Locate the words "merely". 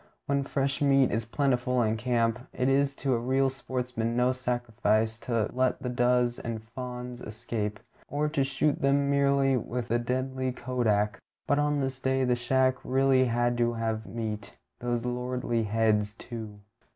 9.11-9.57